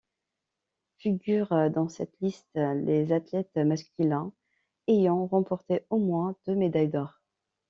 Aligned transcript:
Figurent 0.97 1.69
dans 1.69 1.87
cette 1.87 2.19
liste 2.21 2.49
les 2.55 3.11
athlètes 3.11 3.55
masculins 3.57 4.33
ayant 4.87 5.27
remporté 5.27 5.85
au 5.91 5.99
moins 5.99 6.35
deux 6.47 6.55
médailles 6.55 6.89
d'or. 6.89 7.21